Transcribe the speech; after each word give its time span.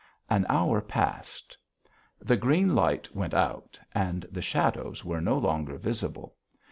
An 0.31 0.47
hour 0.49 0.81
passed. 0.81 1.55
The 2.19 2.35
green 2.35 2.73
light 2.73 3.15
went 3.15 3.35
out, 3.35 3.79
and 3.93 4.25
the 4.31 4.41
shadows 4.41 5.05
were 5.05 5.21
no 5.21 5.37
longer 5.37 5.77
visible. 5.77 6.37